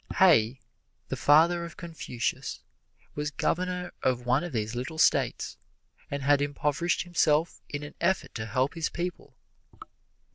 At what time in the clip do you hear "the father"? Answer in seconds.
1.09-1.63